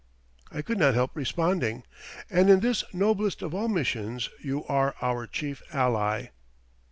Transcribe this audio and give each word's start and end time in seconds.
I 0.51 0.63
could 0.63 0.79
not 0.79 0.95
help 0.95 1.15
responding: 1.15 1.83
"And 2.31 2.49
in 2.49 2.61
this 2.61 2.83
noblest 2.91 3.43
of 3.43 3.53
all 3.53 3.67
missions 3.67 4.29
you 4.41 4.65
are 4.65 4.95
our 4.99 5.27
chief 5.27 5.61
ally." 5.71 6.29